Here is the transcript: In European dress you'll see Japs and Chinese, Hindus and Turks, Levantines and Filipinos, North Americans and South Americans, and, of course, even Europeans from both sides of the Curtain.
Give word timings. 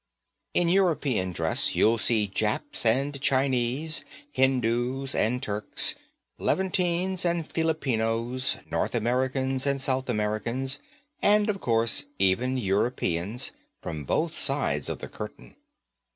In 0.55 0.67
European 0.67 1.31
dress 1.31 1.75
you'll 1.75 1.99
see 1.99 2.25
Japs 2.27 2.87
and 2.87 3.21
Chinese, 3.21 4.03
Hindus 4.31 5.13
and 5.13 5.43
Turks, 5.43 5.93
Levantines 6.39 7.23
and 7.23 7.45
Filipinos, 7.45 8.57
North 8.71 8.95
Americans 8.95 9.67
and 9.67 9.79
South 9.79 10.09
Americans, 10.09 10.79
and, 11.21 11.51
of 11.51 11.61
course, 11.61 12.07
even 12.17 12.57
Europeans 12.57 13.51
from 13.79 14.03
both 14.03 14.33
sides 14.33 14.89
of 14.89 14.97
the 14.97 15.07
Curtain. 15.07 15.55